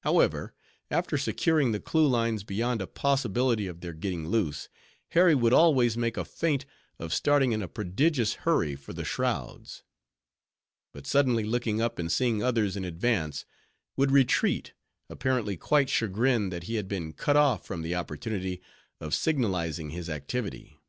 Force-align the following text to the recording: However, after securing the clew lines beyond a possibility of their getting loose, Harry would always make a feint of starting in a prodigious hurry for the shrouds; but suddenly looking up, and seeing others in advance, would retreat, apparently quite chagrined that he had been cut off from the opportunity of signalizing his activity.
However, 0.00 0.54
after 0.90 1.18
securing 1.18 1.72
the 1.72 1.78
clew 1.78 2.06
lines 2.08 2.42
beyond 2.42 2.80
a 2.80 2.86
possibility 2.86 3.66
of 3.66 3.82
their 3.82 3.92
getting 3.92 4.26
loose, 4.28 4.70
Harry 5.10 5.34
would 5.34 5.52
always 5.52 5.94
make 5.94 6.16
a 6.16 6.24
feint 6.24 6.64
of 6.98 7.12
starting 7.12 7.52
in 7.52 7.60
a 7.60 7.68
prodigious 7.68 8.32
hurry 8.46 8.76
for 8.76 8.94
the 8.94 9.04
shrouds; 9.04 9.82
but 10.94 11.06
suddenly 11.06 11.44
looking 11.44 11.82
up, 11.82 11.98
and 11.98 12.10
seeing 12.10 12.42
others 12.42 12.78
in 12.78 12.84
advance, 12.86 13.44
would 13.94 14.10
retreat, 14.10 14.72
apparently 15.10 15.54
quite 15.58 15.90
chagrined 15.90 16.50
that 16.50 16.62
he 16.64 16.76
had 16.76 16.88
been 16.88 17.12
cut 17.12 17.36
off 17.36 17.66
from 17.66 17.82
the 17.82 17.94
opportunity 17.94 18.62
of 19.00 19.14
signalizing 19.14 19.90
his 19.90 20.08
activity. 20.08 20.80